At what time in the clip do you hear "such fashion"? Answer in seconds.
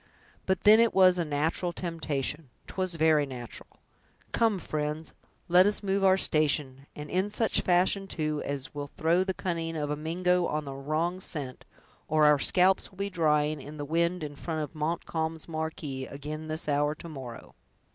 7.29-8.07